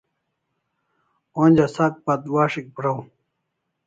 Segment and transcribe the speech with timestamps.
[1.43, 2.99] Onja sak batwas'ik praw